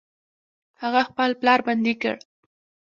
[0.81, 2.15] هغه خپل پلار بندي کړ.